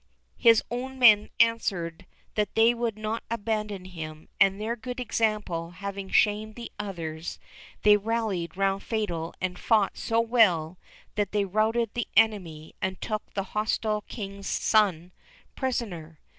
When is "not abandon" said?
2.97-3.85